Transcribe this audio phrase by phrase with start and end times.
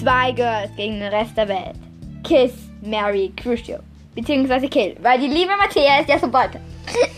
[0.00, 1.74] Zwei Girls gegen den Rest der Welt.
[2.22, 3.78] Kiss, Mary, Crucio.
[4.14, 4.96] Beziehungsweise Kill.
[5.00, 6.52] Weil die liebe Matthäa ist ja so bald.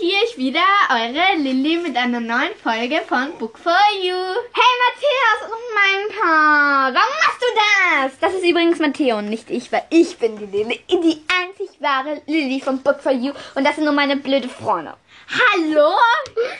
[0.00, 4.16] hier ist wieder eure Lilly mit einer neuen Folge von Book for You.
[4.54, 8.18] Hey Matthias und mein Paar, warum machst du das?
[8.18, 12.22] Das ist übrigens Matteo und nicht ich, weil ich bin die Lilly, die einzig wahre
[12.26, 14.94] Lilly von Book for You und das sind nur meine blöde Freunde.
[15.28, 15.90] Hallo?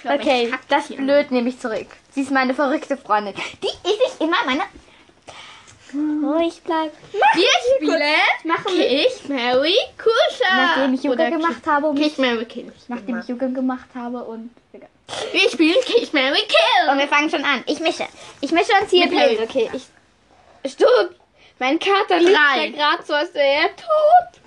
[0.02, 1.88] glaub, okay, das blöd nehme ich zurück.
[2.10, 4.64] Sie ist meine verrückte Freundin, die ich immer meine...
[5.94, 6.92] Ruhig bleib.
[7.12, 10.54] Wir spielen Kiss, Mary, Kusha.
[10.56, 12.72] Nachdem ich Yoga Oder gemacht habe und Kiss, Mary, Kill.
[12.88, 14.50] nachdem ich Yoga gemacht habe und
[15.32, 16.90] Wir spielen Kiss, Mary, Kill.
[16.90, 17.62] Und wir fangen schon an.
[17.66, 18.06] Ich mische.
[18.40, 19.40] Ich mische uns hier Mit.
[19.40, 20.72] Okay, ich.
[20.72, 21.14] Stopp!
[21.58, 24.40] Mein Kater liegt da gerade so, als wäre er tot.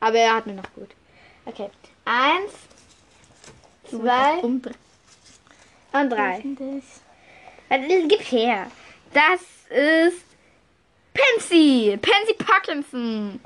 [0.00, 0.90] Aber er hat mir noch gut.
[1.46, 1.70] Okay.
[2.04, 2.52] Eins,
[3.88, 6.42] zwei und drei.
[7.68, 8.70] Was- Gib her.
[9.12, 9.40] Das
[9.70, 10.25] ist
[11.16, 11.98] Pansy.
[12.00, 13.40] Pansy Parkinson.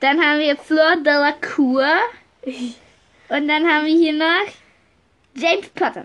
[0.00, 1.86] Dann haben wir Fleur de la Cour.
[3.28, 4.52] Und dann haben wir hier noch
[5.34, 6.04] James Potter.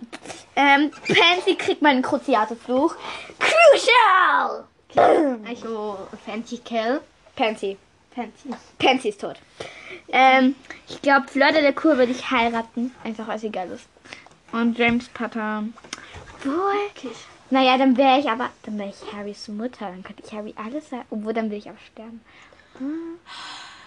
[0.56, 2.96] Ähm, Pansy kriegt meinen Cruciatus-Fluch.
[3.40, 4.66] Crucial!
[5.48, 7.02] Also, Fancy Kill.
[7.36, 7.78] Pansy.
[8.14, 8.50] Fancy.
[8.78, 9.38] Pansy ist tot.
[10.10, 10.56] Ähm,
[10.90, 12.94] ich glaube, Fleur de la Cour würde ich heiraten.
[13.04, 13.88] Einfach weil sie geil ist.
[14.52, 15.64] Und James Potter.
[16.44, 17.12] Wohl.
[17.52, 19.86] Naja, dann wäre ich aber, dann wäre ich Harrys Mutter.
[19.86, 21.06] Dann könnte ich Harry alles sagen.
[21.10, 22.22] Obwohl, dann will ich aber sterben.
[22.78, 23.20] Hm.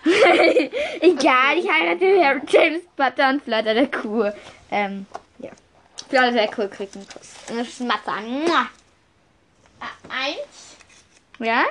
[1.01, 4.35] Egal, ich heirate Harry, James Potter und Fleur de la Cour.
[4.71, 5.07] Ähm,
[5.39, 5.49] ja.
[6.11, 7.37] Fleur de la Cour kriegt einen Kuss.
[7.49, 8.21] Eine Schmatzer.
[8.21, 8.67] Mua.
[10.11, 10.77] Eins.
[11.39, 11.65] Ja?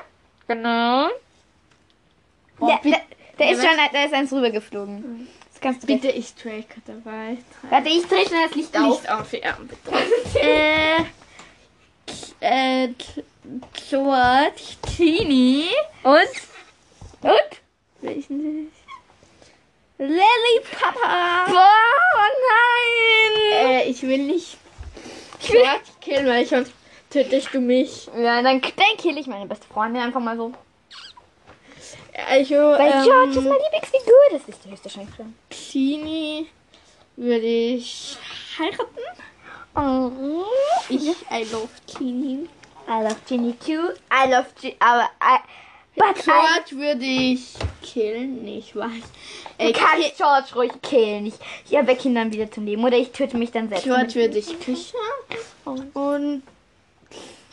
[0.48, 1.10] Genau.
[2.60, 3.02] Der, der,
[3.38, 5.28] der ist schon, da ist eins rübergeflogen.
[5.52, 7.38] Das kannst du Bitte ist Draco dabei.
[7.70, 9.00] Warte, ich drehe schnell das Licht auf.
[9.00, 10.40] Licht auf, ja, bitte.
[10.40, 11.04] Äh,
[12.40, 12.90] äh,
[13.90, 15.69] George, Tini
[16.03, 16.30] und,
[17.22, 17.62] und?
[18.02, 18.72] Welchen
[19.97, 21.46] Lily Papa.
[21.47, 23.69] Boah, nein.
[23.69, 24.58] Äh, ich will nicht
[25.40, 26.74] George killen, weil sonst
[27.09, 28.08] tötest du mich.
[28.08, 30.53] Ja, dann, dann kill ich meine beste Freundin einfach mal so.
[32.28, 34.14] Also, Weil ähm, George ist meine Lieblingsfigur.
[34.31, 35.25] Das ist die höchste Chance.
[35.50, 36.47] Tini
[37.16, 38.18] würde ich
[38.58, 39.00] heiraten.
[39.75, 40.11] Oh.
[40.89, 42.47] Ich, I love Tini.
[42.88, 43.94] I love Ginny too.
[44.11, 45.38] I love G aber I,
[45.95, 48.89] but I George würde ich killen, nicht weiß.
[49.57, 51.28] Du Äh, kannst George ruhig killen.
[51.28, 51.35] Ich,
[51.66, 52.84] ich erwecke ihn dann wieder zum Leben.
[52.84, 53.85] Oder ich töte mich dann selbst.
[53.85, 54.97] George würde ich küssen.
[55.94, 56.44] Und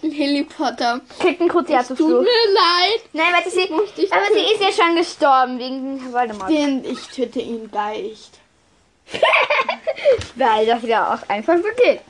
[0.02, 1.00] Lily Potter.
[1.20, 2.08] Kriegt einen Tut Cruciatus-Fluch.
[2.22, 3.00] mir leid.
[3.12, 3.68] Nein, warte, sie,
[4.02, 6.50] ich aber sie ist ja schon gestorben wegen Voldemort.
[6.50, 8.38] Den ich töte ihn leicht.
[10.36, 12.00] Weil das ja auch einfach so geht.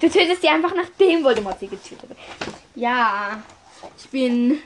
[0.00, 2.54] Du tötest sie einfach nachdem Voldemort sie getötet hat.
[2.74, 3.42] Ja,
[3.96, 4.58] ich bin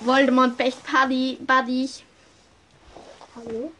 [0.00, 1.38] Voldemort Best Buddy.
[1.40, 1.88] Buddy.
[3.36, 3.72] Hallo?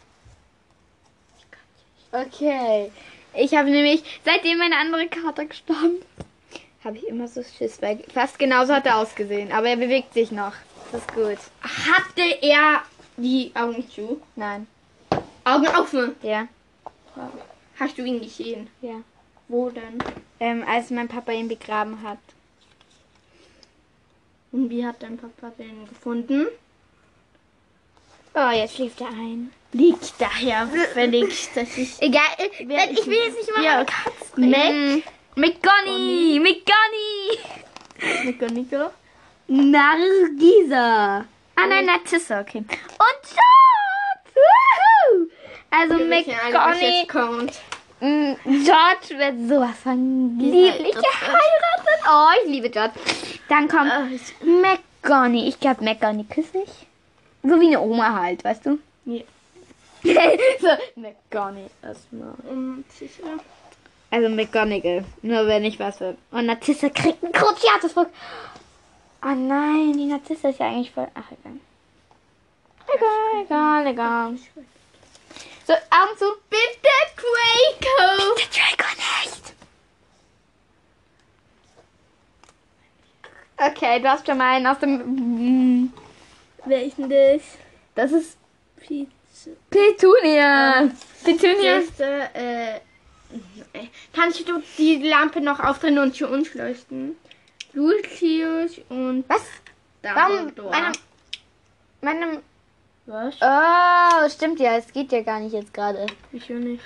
[2.13, 2.91] Okay.
[3.35, 6.03] Ich habe nämlich, seitdem meine andere Karte gestorben,
[6.85, 9.53] habe ich immer so Schiss, weil fast genauso hat er ausgesehen.
[9.53, 10.53] Aber er bewegt sich noch.
[10.91, 11.39] Das ist gut.
[11.63, 12.83] Hatte er
[13.17, 14.21] die Augen zu?
[14.35, 14.67] Nein.
[15.45, 16.17] Augen offen.
[16.23, 16.49] Ja.
[17.79, 18.69] Hast du ihn gesehen?
[18.81, 19.03] Ja.
[19.51, 19.99] Wo denn?
[20.39, 22.19] Ähm, als mein Papa ihn begraben hat.
[24.53, 26.47] Und wie hat dein Papa den gefunden?
[28.33, 29.53] Oh, jetzt schläft er ein.
[29.73, 34.51] Liegt daher völlig, dass ich Egal, ich, ist will jetzt nicht immer Ja, Katzen.
[34.51, 35.03] Mac.
[35.35, 36.39] McGonny.
[36.39, 37.39] McGonny.
[38.25, 38.91] McGonagall.
[39.49, 41.25] Nargisa.
[41.57, 42.59] Ah nein, Narcissa, okay.
[42.59, 43.37] Und.
[44.37, 45.29] Woohoo.
[45.71, 47.07] Also McGonny.
[48.01, 52.01] Mm, George wird sowas von lieblich geheiratet.
[52.09, 52.95] Oh, ich liebe George.
[53.49, 53.93] Dann kommt
[54.43, 55.49] McGonny.
[55.49, 56.87] Ich glaube, McGonny küsse ich.
[57.43, 58.79] So wie eine Oma halt, weißt du?
[59.05, 59.23] Ja.
[60.61, 62.35] so, McGonny erstmal.
[62.49, 63.25] Und sicher.
[64.11, 65.05] Also McGonagall.
[65.23, 66.17] Nur wenn ich was will.
[66.31, 67.95] Und Narcissa kriegt einen Cruciatus.
[67.97, 68.07] Oh
[69.23, 71.09] nein, die Narcissa ist ja eigentlich voll.
[71.15, 71.59] Ach, egal.
[72.95, 74.39] Egal, egal, egal.
[75.67, 76.25] So, Augen zu.
[76.49, 78.35] Bitte Draco!
[78.37, 78.91] Der Draco
[79.23, 79.55] nicht.
[83.57, 85.93] Okay, du hast schon mal einen aus dem.
[86.65, 87.43] Welchen das?
[87.95, 88.39] Das ist.
[89.71, 90.91] Petunia.
[91.25, 91.81] Petunia.
[91.81, 92.81] Erste, äh,
[94.13, 97.17] kannst du die Lampe noch aufdrehen und zu uns leuchten?
[97.73, 99.43] Lucius und Was?
[100.03, 100.37] Warum?
[100.37, 100.71] Dumbledore.
[100.71, 100.93] Meinem,
[102.01, 102.43] meinem.
[103.11, 103.35] Was?
[103.43, 104.77] Oh, stimmt ja.
[104.77, 106.07] Es geht ja gar nicht jetzt gerade.
[106.31, 106.83] Wieso nicht?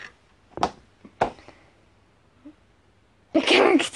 [3.32, 3.93] Bekackt.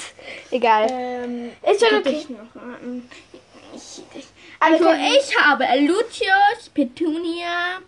[0.50, 0.88] Egal.
[0.90, 2.26] Ähm, Ist schon okay.
[2.28, 2.62] noch?
[2.62, 3.08] Ähm,
[3.75, 4.26] ich, ich,
[4.60, 7.78] Also, also ich habe Lucius, Petunia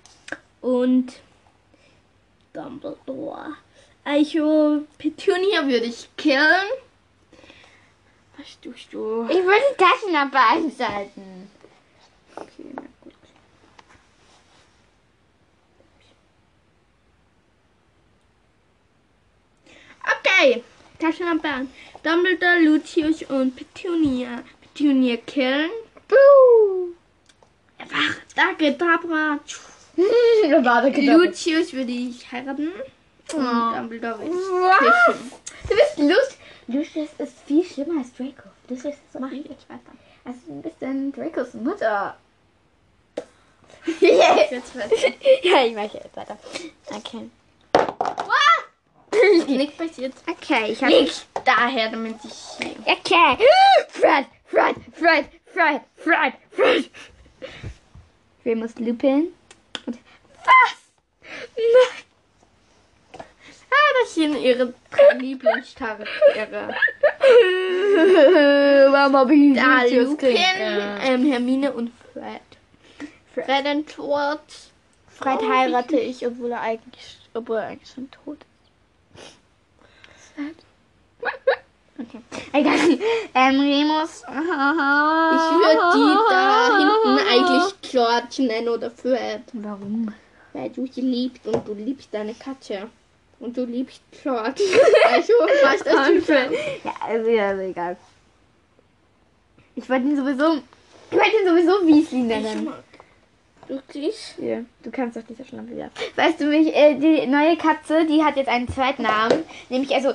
[0.62, 1.12] und
[2.54, 3.56] Dumbledore.
[4.04, 6.70] Also Petunia würde ich killen.
[8.38, 9.26] Was tust du?
[9.28, 11.50] ich würde Taschenlampe einschalten.
[12.36, 12.72] Okay,
[20.04, 20.62] Okay,
[20.98, 21.70] Taschenlampe an.
[22.02, 24.42] Dumbledore, Lucius und Petunia.
[24.62, 25.70] Petunia killen.
[26.08, 26.88] Buh.
[27.78, 29.38] Einfach, danke, Dabra.
[30.62, 32.68] Warte, Lucius würde ich heiraten.
[32.68, 32.82] Und
[33.32, 33.74] Oh.
[33.76, 35.32] Dumbledore würde ich küssen.
[35.68, 36.36] Du bist Lucius.
[36.66, 38.48] Lucius ist viel schlimmer als Draco.
[38.68, 39.40] Lucius ist so Mach viel.
[39.42, 39.92] ich jetzt weiter.
[40.24, 42.16] Also ein bisschen Dracos Mutter.
[43.16, 43.26] Weiter.
[45.42, 46.38] ja, ich mache jetzt weiter.
[46.86, 47.30] Okay.
[49.46, 50.14] Nichts passiert.
[50.28, 50.92] Okay, ich habe.
[50.92, 52.66] Nicht daher, damit ich.
[52.86, 53.38] Okay.
[53.88, 56.90] Fred, Fred, Fred, Fred, Fred, Fred.
[58.44, 59.28] Remus Lupin.
[59.86, 59.98] Und
[60.44, 60.76] was?
[61.56, 62.04] Nein.
[63.72, 66.74] Ah, das sind ihre drei Lieblingscharaktere.
[68.90, 70.40] Warum habe ich Da Lupin, gekriegt?
[71.02, 72.40] ähm, Hermine und Fred.
[73.34, 74.40] Fred entwort.
[75.08, 78.49] Fred heirate ich, obwohl er eigentlich, obwohl er eigentlich schon tot ist.
[82.00, 82.20] Okay.
[82.52, 82.78] Egal.
[83.34, 84.22] Ähm, Remus.
[84.22, 84.34] Ich
[85.60, 89.42] würde die da hinten eigentlich George nennen oder Fred.
[89.52, 90.12] Warum?
[90.52, 92.88] Weil du sie liebst und du liebst deine Katze.
[93.38, 94.62] Und du liebst George.
[95.12, 95.32] Also,
[95.62, 96.52] was das Fred?
[96.84, 97.96] Ja, also, ja, also egal.
[99.74, 100.62] Ich wollte ihn sowieso.
[101.10, 102.72] Ich wollte ihn sowieso Weasley nennen.
[103.70, 104.34] Wirklich?
[104.38, 105.90] Ja, du kannst doch diese Schlampe wieder.
[106.16, 109.44] Weißt du, mich, äh, die neue Katze, die hat jetzt einen zweiten Namen.
[109.68, 110.12] Nämlich, also,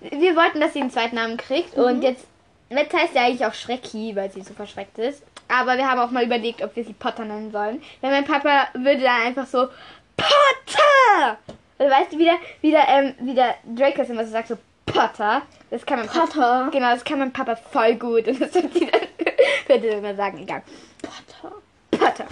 [0.00, 1.74] wir wollten, dass sie einen zweiten Namen kriegt.
[1.74, 2.26] Und jetzt,
[2.68, 5.22] jetzt heißt sie eigentlich auch Schrecki, weil sie so verschreckt ist.
[5.46, 7.80] Aber wir haben auch mal überlegt, ob wir sie Potter nennen sollen.
[8.00, 9.68] Weil mein Papa würde dann einfach so,
[10.16, 11.38] Potter!
[11.78, 15.42] Und weißt du, wieder, wieder, ähm, wieder Draco ist immer so sagt, so Potter.
[15.70, 16.70] Das kann man Potter.
[16.72, 18.26] Genau, das kann mein Papa voll gut.
[18.28, 19.00] Und das wird sie dann,
[19.68, 20.62] würde immer sagen, egal.
[21.02, 21.54] Potter.
[21.92, 22.26] Potter.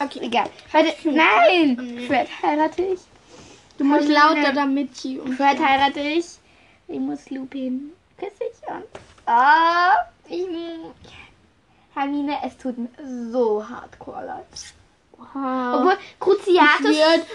[0.00, 0.20] Okay.
[0.22, 0.48] Egal.
[0.72, 2.04] Heute, nein!
[2.06, 3.00] Fred heirate ich.
[3.78, 4.18] Du musst Hermine.
[4.42, 6.26] lauter, damit sie und Fred heirate ich.
[6.88, 8.82] Ich muss Lupin küsse ich und.
[9.26, 9.94] Ah,
[10.28, 10.46] ich.
[11.94, 12.88] Hermine, es tut mir
[13.30, 14.44] so hardcore leid.
[15.18, 16.84] Obwohl, Obwohl, ich Cruciatus.
[16.96, 17.26] würde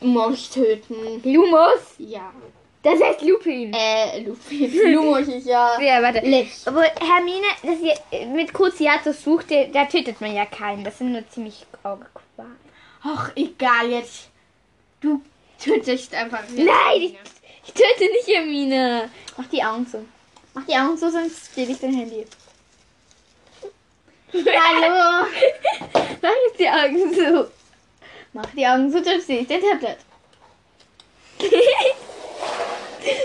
[0.00, 1.22] Lumos töten.
[1.24, 1.94] Lumos?
[1.98, 2.32] Ja.
[2.82, 3.72] Das heißt Lupin.
[3.72, 4.92] Äh, Lupin.
[4.94, 5.80] Lumos ist ja.
[5.80, 6.20] Ja, warte.
[6.26, 6.66] Licht.
[6.66, 10.82] Obwohl, Hermine, das hier, mit Cruciatus sucht, der- da tötet man ja keinen.
[10.82, 12.06] Das sind nur ziemlich Qualen.
[13.04, 14.28] Ach, egal jetzt.
[15.00, 15.20] Du
[15.62, 16.42] tötest einfach.
[16.56, 17.16] Nein, ich,
[17.66, 19.08] ich töte nicht Hermine.
[19.36, 20.04] Mach die Augen zu.
[20.54, 22.26] Mach die Augen zu, sonst stehle ich dein Handy.
[24.34, 25.26] Hallo.
[26.20, 27.50] Mach jetzt die Augen zu.
[28.32, 29.98] Mach die Augen zu, sonst stehle ich dein Tablet.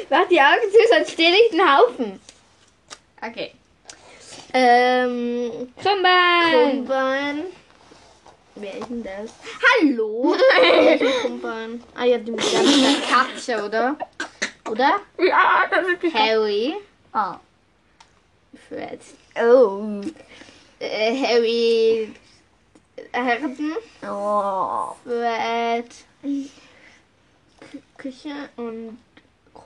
[0.10, 2.20] Mach die Augen zu, sonst stehle ich den Haufen.
[3.22, 3.52] Okay.
[4.54, 5.74] Ähm.
[5.82, 6.52] Krummbein.
[6.52, 7.44] Krummbein.
[8.56, 9.32] Wer ist denn das?
[9.82, 10.36] Hallo?
[11.22, 11.84] Krummbein?
[11.96, 12.62] Ah ja, die mit der
[13.08, 13.98] Katze, oder?
[14.70, 15.00] Oder?
[15.20, 16.76] Ja, das ist die Harry.
[17.14, 17.36] Oh.
[18.68, 19.00] Fred.
[19.40, 20.02] Oh.
[20.80, 22.14] Äh, Harry.
[23.12, 23.76] Herden.
[24.04, 24.96] Oh.
[25.04, 25.86] Fred.
[26.24, 26.50] Kü-
[27.98, 28.98] Küche und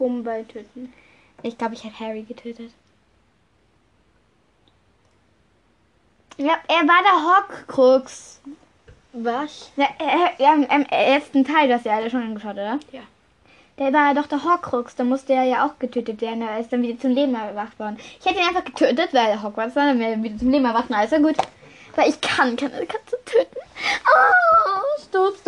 [0.01, 0.91] Krummbein töten.
[1.43, 2.72] Ich glaube, ich hätte Harry getötet.
[6.38, 8.41] Ja, er war der Horcrux.
[9.13, 9.72] Was?
[9.75, 12.79] Ja, er, ja, im, ersten Teil, hast ja alle schon angeschaut, oder?
[12.91, 13.01] Ja.
[13.77, 16.81] Der war doch der Horcrux, da musste er ja auch getötet werden, er ist dann
[16.81, 17.98] wieder zum Leben erwacht worden.
[18.20, 20.65] Ich hätte ihn einfach getötet, weil er Hogwarts war, dann wäre er wieder zum Leben
[20.65, 21.36] erwacht, na, ist ja gut.
[21.96, 23.58] Weil ich kann keine Katze töten.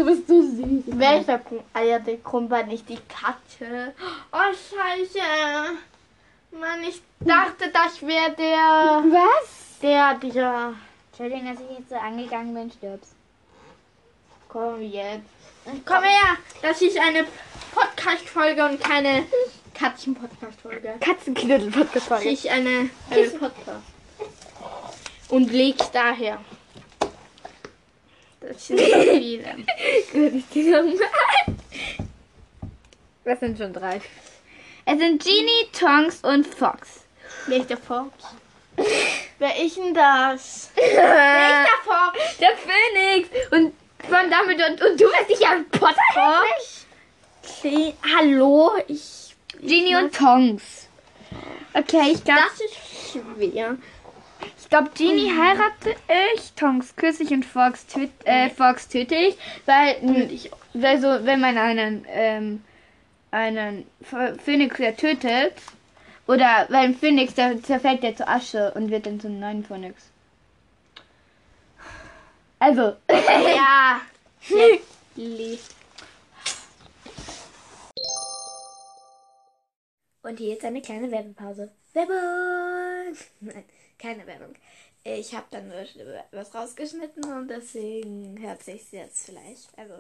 [0.04, 0.84] Du bist so süß.
[1.00, 1.64] Welcher Krumm?
[1.72, 2.18] Ah der
[2.66, 3.94] nicht die Katze.
[4.34, 5.78] Oh, scheiße.
[6.52, 9.02] Mann, ich dachte, das wäre der...
[9.10, 9.80] Was?
[9.82, 10.74] Der, dieser...
[11.08, 13.14] Entschuldigung, dass ich jetzt so angegangen bin, stirbst.
[14.50, 15.24] Komm jetzt.
[15.86, 16.38] Komm her.
[16.62, 17.26] Das ist eine
[17.74, 19.24] Podcast-Folge und keine
[19.74, 20.96] Katzen-Podcast-Folge.
[21.00, 23.82] Katzenknüttel-Podcast Das ist eine Harry Potter.
[25.30, 26.40] Und leg's daher.
[28.54, 29.56] Das sind so viele.
[33.26, 34.02] Das sind schon drei.
[34.86, 37.02] Es sind Genie, Tonks und Fox.
[37.48, 38.12] Wer ist der Fox?
[39.40, 40.70] Wer ist denn das?
[40.76, 42.38] Wer ist der Fox?
[42.40, 43.30] Der Phönix.
[43.52, 43.74] Und
[44.10, 44.72] von Dumbledore.
[44.72, 46.86] Und, und du wirst dich ja Potter Fox?
[47.44, 47.94] Okay.
[48.18, 48.72] Hallo?
[48.88, 49.36] Ich...
[49.62, 50.88] Genie und Tonks.
[51.74, 52.76] Okay, ich glaube, Das ist
[53.12, 53.78] schwer.
[54.60, 55.96] Ich glaube, Genie heirate
[56.36, 59.96] ich, Tonks küsse ich und Fox, töt, äh, Fox töte ich, weil,
[60.32, 62.64] ich weil so, wenn man einen, ähm,
[63.32, 65.56] einen Ph- Phönix ja tötet,
[66.28, 69.66] oder weil ein Phönix, da zerfällt der zu Asche und wird dann zu einem neuen
[69.66, 70.12] Phönix.
[72.60, 74.02] Also, Ja.
[80.24, 81.72] Und hier jetzt eine kleine Werbepause.
[81.94, 83.16] Werbung!
[83.42, 83.66] Nein,
[84.04, 84.54] keine Werbung.
[85.06, 85.86] Ich habe dann nur
[86.32, 89.68] was rausgeschnitten und deswegen hört sich jetzt vielleicht.
[89.78, 89.94] Also,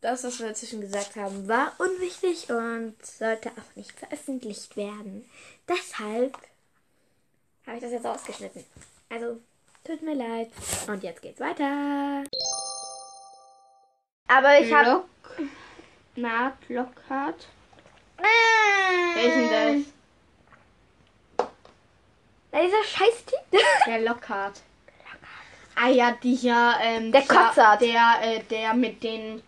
[0.00, 5.28] das, was wir dazwischen gesagt haben, war unwichtig und sollte auch nicht veröffentlicht werden.
[5.68, 6.36] Deshalb
[7.66, 8.64] habe ich das jetzt ausgeschnitten.
[9.08, 9.38] Also,
[9.84, 10.50] tut mir leid.
[10.86, 12.24] Und jetzt geht's weiter.
[14.28, 14.90] Aber ich habe.
[14.90, 15.06] Lock.
[16.16, 17.48] Naht, Lockhart.
[19.14, 20.01] Welchen das?
[22.52, 23.60] Na, dieser Scheiß-Typ.
[23.86, 24.60] Der Lockhart.
[25.74, 27.80] Ah ja, dieser, ähm, Der Kotzart.
[27.80, 29.42] Der, äh, der mit den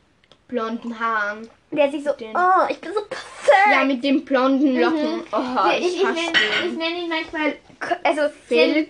[0.49, 1.49] blonden Haaren.
[1.70, 2.12] Der sich so.
[2.12, 3.68] Den- Oh, ich bin so perfekt.
[3.70, 5.23] Ja, mit den blonden Locken.
[5.32, 7.56] Oh, Ja, ich, ich, ich, hasse nenne, ich nenne ihn manchmal.
[8.02, 8.88] Also, Phil,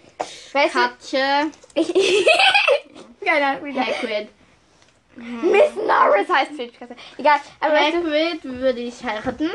[0.52, 1.92] weißt du, Katze, ich.
[3.24, 4.28] Keine Ahnung, wie Hagrid.
[5.16, 6.94] Miss Norris heißt Filchkatze.
[7.18, 9.50] Egal, aber weißt du, Hagrid würde ich heiraten.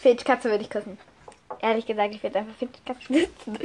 [0.00, 0.98] Filchkatze würde ich küssen.
[1.60, 3.28] Ehrlich gesagt, ich würde einfach küssen.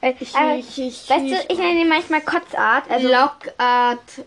[0.00, 2.90] Weil, Ich, aber, ich, ich, weißt du, ich nenne ihn manchmal Kotzart.
[2.90, 4.24] Also, Lockhart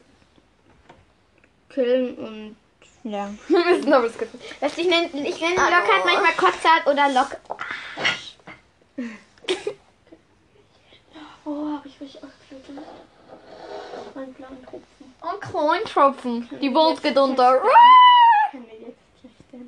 [1.70, 2.56] killen und
[3.04, 3.30] ja.
[3.48, 4.40] Miss Norris küssen.
[4.60, 5.78] Weißt du, ich nenne, ich nenne Hallo.
[5.78, 7.38] Lockhart manchmal Kotzart oder Lock.
[11.50, 12.82] Oh, hab ich mich ausgeklickt.
[14.14, 15.14] Mein blauen Tropfen.
[15.22, 16.50] Und Kleintropfen.
[16.62, 17.62] Die Welt geht unter.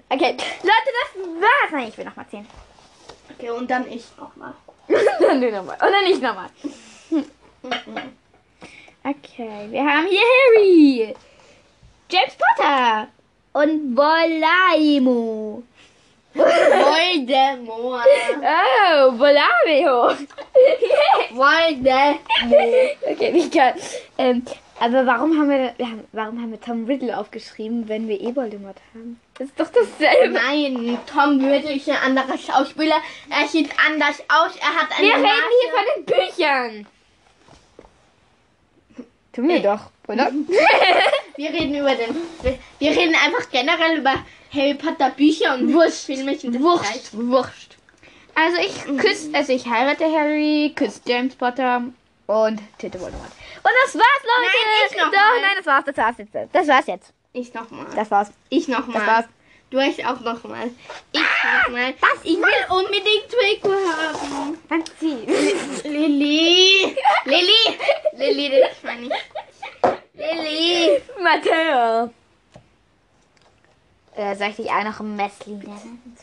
[0.10, 1.72] Okay, Leute, das war's.
[1.72, 2.46] Nein, ich will noch mal zählen.
[3.39, 4.53] Okay, und dann ich nochmal.
[5.22, 5.77] dann du nochmal.
[5.77, 6.50] Oder nicht nochmal.
[9.01, 11.15] Okay, wir haben hier Harry.
[12.10, 13.08] James Potter.
[13.53, 15.63] Und Volaimo.
[16.34, 18.05] Voldemort.
[18.41, 20.17] Oh, Volamio.
[21.31, 22.19] Voldemort.
[23.10, 23.75] okay, nicht geil.
[24.17, 24.43] Ähm,
[24.80, 28.36] aber warum haben wir, wir haben, warum haben wir Tom Riddle aufgeschrieben, wenn wir eh
[28.36, 29.20] Voldemort haben?
[29.38, 30.34] Das ist doch dasselbe.
[30.34, 32.96] Nein, Tom würde ich ein anderer Schauspieler.
[33.30, 34.56] Er sieht anders aus.
[34.60, 35.34] Er hat eine Wir reden Nase.
[35.62, 36.88] hier von den Büchern.
[39.34, 40.32] Tun wir doch, oder?
[41.38, 42.16] Wir reden über den.
[42.42, 44.14] Wir, wir reden einfach generell über
[44.54, 47.14] Harry Potter Bücher und Wurst Wurscht, gleich.
[47.14, 47.78] wurscht.
[48.36, 51.84] Also ich küsse, also ich heirate Harry, küsse James Potter
[52.28, 53.32] und töte Voldemort.
[53.62, 54.42] Und das war's, Leute.
[54.42, 55.42] Nein, ich noch Doch, mal.
[55.42, 56.36] nein, das war's, das war's jetzt.
[56.54, 57.13] Das war's jetzt.
[57.34, 57.86] Ich nochmal.
[57.96, 58.32] Das war's.
[58.50, 59.00] Ich nochmal.
[59.00, 59.25] Das war's.
[59.70, 60.72] Du hast auch nochmal.
[61.12, 61.94] Ich nochmal.
[62.00, 62.24] Was?
[62.24, 64.58] Ich will unbedingt Draco haben.
[64.68, 65.25] Dann zieh.
[65.88, 66.96] Lilly.
[67.25, 67.78] Lilly.
[68.13, 69.13] Lilly, das meine ich.
[70.13, 71.01] Lilly.
[71.22, 72.12] Matteo.
[74.16, 76.18] Äh, soll ich dich auch noch Messlin nennen?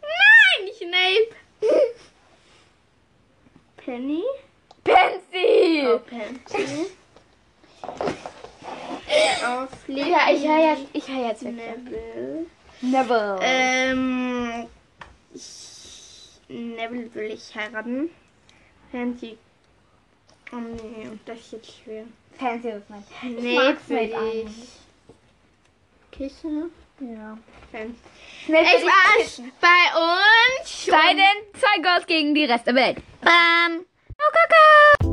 [0.00, 1.34] Nein, Snape.
[3.84, 4.22] Penny.
[4.88, 5.86] Pansy.
[5.86, 6.86] Oh, Pansy.
[9.88, 11.54] Ja, ich höre jetzt, ich höre jetzt weg.
[11.54, 12.46] Neville.
[12.80, 13.38] Never.
[13.42, 14.66] Ähm,
[15.34, 18.10] ich, Neville will ich heiraten.
[18.92, 19.38] Pansy.
[20.52, 22.04] Oh nee, das ist jetzt schwer.
[22.38, 23.04] Pansy ist mein.
[23.22, 24.68] Nee, mag will Snape ich.
[26.10, 26.70] Kissen.
[27.00, 27.38] Ja.
[27.72, 30.86] Es will ich war's bei uns.
[30.90, 32.98] Bei den zwei Girls gegen die Rest der Welt.
[33.20, 33.84] Bam.
[34.18, 35.07] Coco!